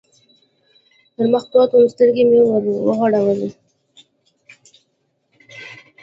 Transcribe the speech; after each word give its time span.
پر 1.13 1.25
مخ 1.31 1.43
پروت 1.51 1.69
ووم، 1.73 1.93
سترګې 1.93 2.23
مې 2.29 2.39
و 2.85 2.89
غړولې. 2.99 3.49